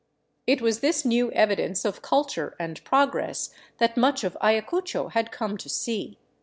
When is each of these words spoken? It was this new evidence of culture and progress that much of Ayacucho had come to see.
It 0.47 0.63
was 0.63 0.79
this 0.79 1.05
new 1.05 1.31
evidence 1.33 1.85
of 1.85 2.01
culture 2.01 2.55
and 2.59 2.83
progress 2.83 3.51
that 3.77 3.95
much 3.97 4.23
of 4.23 4.35
Ayacucho 4.41 5.09
had 5.09 5.31
come 5.31 5.57
to 5.59 5.69
see. 5.69 6.17